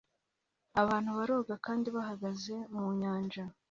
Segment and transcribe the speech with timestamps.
[0.81, 3.43] Abantu baroga kandi bahagaze mu nyanja